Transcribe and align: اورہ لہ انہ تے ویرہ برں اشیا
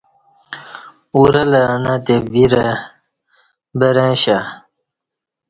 اورہ 1.15 1.43
لہ 1.51 1.61
انہ 1.73 1.95
تے 2.05 2.15
ویرہ 2.31 2.67
برں 3.79 4.09
اشیا 4.15 4.39